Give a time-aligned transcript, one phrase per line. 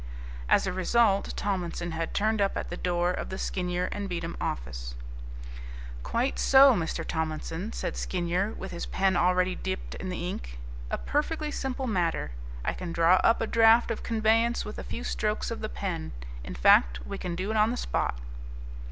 [0.49, 4.35] As a result, Tomlinson had turned up at the door of the Skinyer and Beatem
[4.41, 4.95] office.
[6.01, 7.05] "Quite so, Mr.
[7.05, 10.57] Tomlinson," said Skinyer, with his pen already dipped in the ink,
[10.89, 12.31] "a perfectly simple matter.
[12.65, 16.13] I can draw up a draft of conveyance with a few strokes of the pen.
[16.43, 18.17] In fact, we can do it on the spot."